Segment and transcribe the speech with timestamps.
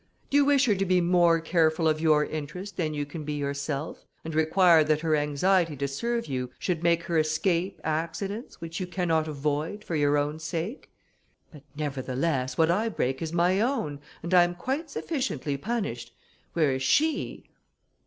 [0.31, 3.33] Do you wish her to be more careful of your interest than you can be
[3.33, 8.79] yourself, and require that her anxiety to serve you should make her escape accidents, which
[8.79, 10.89] you cannot avoid, for your own sake?"
[11.53, 16.15] "But, nevertheless, what I break is my own, and I am quite sufficiently punished,
[16.53, 17.51] whereas she...."